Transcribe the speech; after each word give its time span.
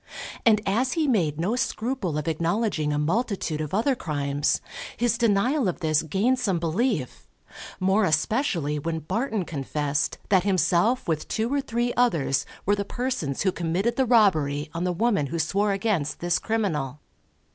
And 0.47 0.61
as 0.65 0.93
he 0.93 1.07
made 1.07 1.39
no 1.39 1.55
scruple 1.55 2.17
of 2.17 2.27
acknowledging 2.27 2.91
a 2.91 2.97
multitude 2.97 3.61
of 3.61 3.71
other 3.71 3.93
crimes, 3.93 4.59
his 4.97 5.15
denial 5.15 5.67
of 5.67 5.81
this 5.81 6.01
gained 6.01 6.39
some 6.39 6.57
belief, 6.57 7.27
more 7.79 8.03
especially 8.05 8.79
when 8.79 9.01
Barton 9.01 9.45
confessed 9.45 10.17
that 10.29 10.41
himself 10.41 11.07
with 11.07 11.27
two 11.27 11.53
or 11.53 11.61
three 11.61 11.93
others 11.95 12.47
were 12.65 12.73
the 12.75 12.83
persons 12.83 13.43
who 13.43 13.51
committed 13.51 13.95
the 13.95 14.07
robbery 14.07 14.71
on 14.73 14.85
the 14.85 14.91
woman 14.91 15.27
who 15.27 15.37
swore 15.37 15.71
against 15.71 16.19
this 16.19 16.39
criminal. 16.39 16.99